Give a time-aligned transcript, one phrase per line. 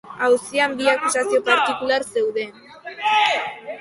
[0.27, 2.67] Auzian bi akusazio partikular zeuden.